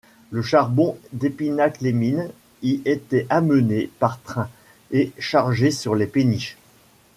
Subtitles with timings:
[0.31, 2.31] Le charbon d'Épinac-les-Mines
[2.63, 4.49] y était amené par train,
[4.89, 6.57] et chargé sur les péniches.